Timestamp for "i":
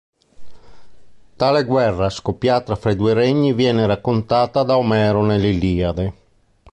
2.89-2.95